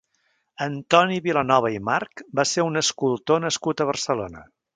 [0.65, 4.45] Antoni Vilanova i March va ser un escultor nascut a Barcelona.